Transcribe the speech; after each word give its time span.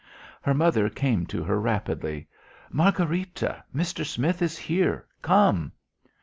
Her 0.41 0.55
mother 0.55 0.89
came 0.89 1.27
to 1.27 1.43
her 1.43 1.61
rapidly. 1.61 2.27
"Margharita! 2.73 3.63
Mister 3.71 4.03
Smith 4.03 4.41
is 4.41 4.57
here! 4.57 5.05
Come!" 5.21 5.73